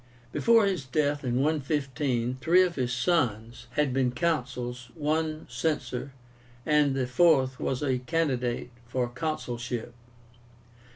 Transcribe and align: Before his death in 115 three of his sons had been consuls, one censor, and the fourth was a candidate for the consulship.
Before 0.31 0.65
his 0.65 0.85
death 0.87 1.23
in 1.23 1.35
115 1.41 2.39
three 2.41 2.63
of 2.63 2.73
his 2.73 2.91
sons 2.91 3.67
had 3.73 3.93
been 3.93 4.09
consuls, 4.09 4.89
one 4.95 5.45
censor, 5.47 6.11
and 6.65 6.95
the 6.95 7.05
fourth 7.05 7.59
was 7.59 7.83
a 7.83 7.99
candidate 7.99 8.71
for 8.87 9.05
the 9.05 9.11
consulship. 9.13 9.93